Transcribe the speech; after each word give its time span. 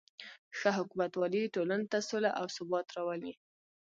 ښه 0.57 0.69
حکومتولي 0.77 1.43
ټولنې 1.55 1.85
ته 1.91 1.99
سوله 2.09 2.31
او 2.39 2.45
ثبات 2.55 2.87
راولي. 2.95 3.33